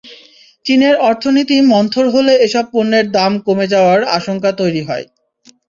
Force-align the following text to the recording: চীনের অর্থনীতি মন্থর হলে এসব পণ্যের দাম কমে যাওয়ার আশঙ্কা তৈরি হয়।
চীনের 0.65 0.95
অর্থনীতি 1.03 1.57
মন্থর 1.71 2.05
হলে 2.15 2.33
এসব 2.45 2.65
পণ্যের 2.73 3.05
দাম 3.15 3.31
কমে 3.45 3.65
যাওয়ার 3.73 3.99
আশঙ্কা 4.17 4.51
তৈরি 4.59 4.81
হয়। 4.87 5.05